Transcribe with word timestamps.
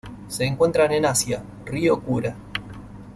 Se 0.29 0.43
encuentran 0.45 0.91
en 0.93 1.05
Asia: 1.05 1.43
río 1.63 1.99
Kura. 2.01 2.35